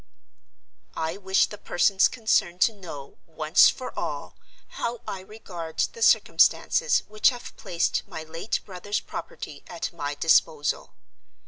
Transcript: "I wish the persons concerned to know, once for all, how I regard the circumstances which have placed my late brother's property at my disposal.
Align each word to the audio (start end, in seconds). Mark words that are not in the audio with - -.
"I 0.97 1.17
wish 1.17 1.45
the 1.45 1.59
persons 1.59 2.07
concerned 2.07 2.59
to 2.61 2.73
know, 2.73 3.19
once 3.27 3.69
for 3.69 3.93
all, 3.95 4.35
how 4.69 5.01
I 5.07 5.19
regard 5.19 5.77
the 5.93 6.01
circumstances 6.01 7.03
which 7.07 7.29
have 7.29 7.55
placed 7.55 8.01
my 8.07 8.23
late 8.23 8.61
brother's 8.65 8.99
property 8.99 9.63
at 9.67 9.93
my 9.93 10.15
disposal. 10.15 10.95